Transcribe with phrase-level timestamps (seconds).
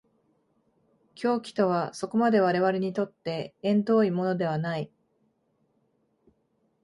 [1.13, 4.91] 狂気とはそこまで我々にとって縁遠いものではない。